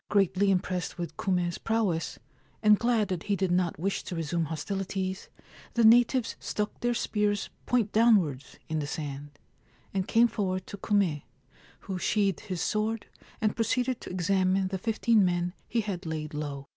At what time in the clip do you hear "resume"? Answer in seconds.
4.15-4.45